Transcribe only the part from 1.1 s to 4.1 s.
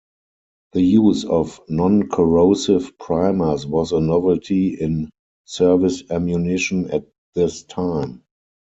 of non-corrosive primers was a